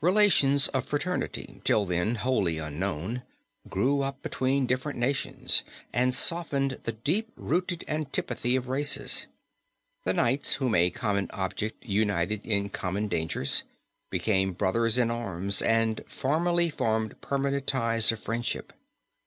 [0.00, 3.24] Relations of fraternity, till then wholly unknown,
[3.68, 9.26] grew up between different nations, and softened the deep rooted antipathy of races.
[10.06, 13.64] The knights, whom a common object united in common dangers,
[14.08, 18.72] became brothers in arms and formally formed permanent ties of friendship.